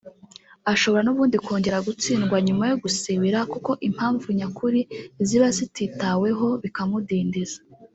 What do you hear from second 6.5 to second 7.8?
bikamudindiza